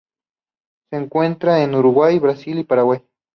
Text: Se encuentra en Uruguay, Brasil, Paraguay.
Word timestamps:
Se 0.89 0.97
encuentra 0.97 1.61
en 1.61 1.75
Uruguay, 1.75 2.17
Brasil, 2.17 2.65
Paraguay. 2.65 3.03